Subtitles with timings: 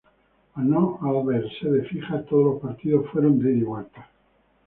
[0.55, 4.09] Al no haber sede fija, todos los partidos fueron de ida y vuelta.